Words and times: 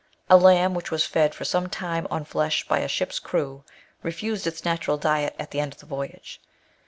A 0.31 0.35
lamb 0.35 0.73
which 0.73 0.89
was 0.89 1.05
fed 1.05 1.35
for 1.35 1.45
some 1.45 1.69
time 1.69 2.07
on 2.09 2.25
flesh 2.25 2.67
by 2.67 2.79
a 2.79 2.87
ship's 2.87 3.19
crew, 3.19 3.63
refused 4.01 4.47
its 4.47 4.65
natural 4.65 4.97
diet 4.97 5.35
at 5.37 5.51
the 5.51 5.59
end 5.59 5.73
of 5.73 5.79
.the 5.79 5.85
voyage. 5.85 6.41